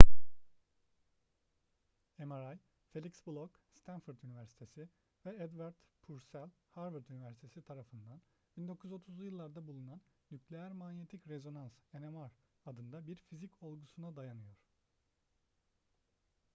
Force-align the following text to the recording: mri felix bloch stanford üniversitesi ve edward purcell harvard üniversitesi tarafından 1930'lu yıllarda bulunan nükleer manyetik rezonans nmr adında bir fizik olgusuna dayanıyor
mri 2.29 2.53
felix 2.93 3.13
bloch 3.27 3.53
stanford 3.79 4.17
üniversitesi 4.27 4.87
ve 5.25 5.35
edward 5.43 5.73
purcell 6.03 6.49
harvard 6.69 7.07
üniversitesi 7.09 7.61
tarafından 7.61 8.21
1930'lu 8.57 9.23
yıllarda 9.23 9.67
bulunan 9.67 10.01
nükleer 10.31 10.71
manyetik 10.71 11.27
rezonans 11.27 11.79
nmr 11.93 12.31
adında 12.65 13.07
bir 13.07 13.15
fizik 13.15 13.63
olgusuna 13.63 14.15
dayanıyor 14.15 14.55